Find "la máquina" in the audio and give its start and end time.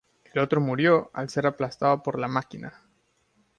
2.19-2.81